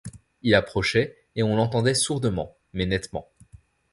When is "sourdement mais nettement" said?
1.93-3.29